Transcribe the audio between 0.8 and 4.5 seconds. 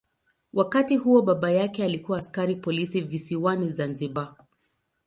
huo baba yake alikuwa askari polisi visiwani Zanzibar.